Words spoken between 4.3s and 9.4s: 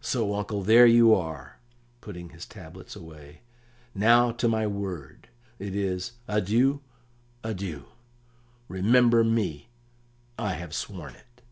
to my word. It is 'Adieu, adieu! Remember